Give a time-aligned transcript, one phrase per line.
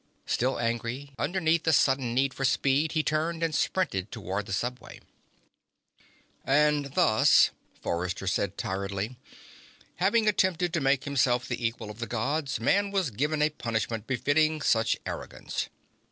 [0.25, 4.99] Still angry, underneath the sudden need for speed, he turned and sprinted toward the subway.
[6.43, 7.51] "And thus,"
[7.83, 9.19] Forrester said tiredly,
[9.97, 14.07] "having attempted to make himself the equal of the Gods, Man was given a punishment
[14.07, 15.69] befitting such arrogance."